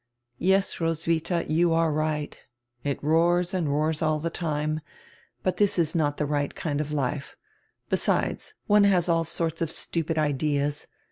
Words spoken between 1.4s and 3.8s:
you are right. It roars and